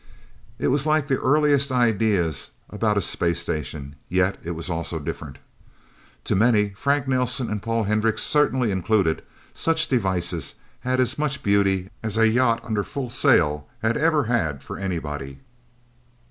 [0.57, 5.37] It was like the earliest ideas about a space station, yet it was also different.
[6.23, 9.21] To many Frank Nelsen and Paul Hendricks certainly included
[9.53, 14.63] such devices had as much beauty as a yacht under full sail had ever had
[14.63, 15.37] for anybody.